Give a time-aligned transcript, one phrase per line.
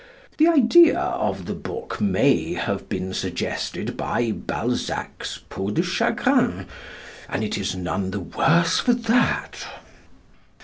[0.39, 6.65] The idea of the book may have been suggested by Balzac's "Peau de Chagrin,"
[7.29, 9.63] and it is none the worse for that.